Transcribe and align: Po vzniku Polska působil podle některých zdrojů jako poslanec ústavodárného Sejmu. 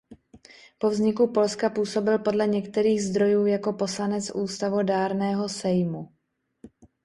Po 0.77 0.89
vzniku 0.89 1.27
Polska 1.27 1.69
působil 1.69 2.19
podle 2.19 2.47
některých 2.47 3.03
zdrojů 3.03 3.45
jako 3.45 3.73
poslanec 3.73 4.31
ústavodárného 4.35 5.49
Sejmu. 5.49 6.11